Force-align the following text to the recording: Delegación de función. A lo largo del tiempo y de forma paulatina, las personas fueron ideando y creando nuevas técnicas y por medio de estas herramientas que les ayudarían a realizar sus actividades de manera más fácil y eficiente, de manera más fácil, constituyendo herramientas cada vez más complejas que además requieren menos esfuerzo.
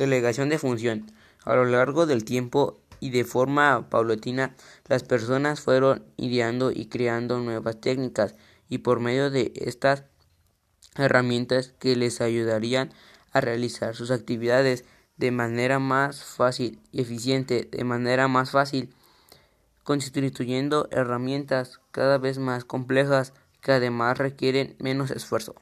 Delegación 0.00 0.48
de 0.48 0.58
función. 0.58 1.12
A 1.44 1.54
lo 1.54 1.66
largo 1.66 2.06
del 2.06 2.24
tiempo 2.24 2.80
y 3.00 3.10
de 3.10 3.22
forma 3.24 3.90
paulatina, 3.90 4.56
las 4.88 5.02
personas 5.02 5.60
fueron 5.60 6.02
ideando 6.16 6.70
y 6.70 6.86
creando 6.86 7.38
nuevas 7.38 7.82
técnicas 7.82 8.34
y 8.70 8.78
por 8.78 8.98
medio 8.98 9.28
de 9.28 9.52
estas 9.56 10.04
herramientas 10.96 11.74
que 11.78 11.96
les 11.96 12.22
ayudarían 12.22 12.94
a 13.32 13.42
realizar 13.42 13.94
sus 13.94 14.10
actividades 14.10 14.86
de 15.18 15.32
manera 15.32 15.78
más 15.78 16.24
fácil 16.24 16.80
y 16.92 17.02
eficiente, 17.02 17.68
de 17.70 17.84
manera 17.84 18.26
más 18.26 18.52
fácil, 18.52 18.94
constituyendo 19.84 20.88
herramientas 20.92 21.78
cada 21.90 22.16
vez 22.16 22.38
más 22.38 22.64
complejas 22.64 23.34
que 23.60 23.72
además 23.72 24.16
requieren 24.16 24.76
menos 24.78 25.10
esfuerzo. 25.10 25.56